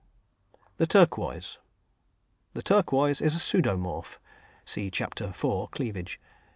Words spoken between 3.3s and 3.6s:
a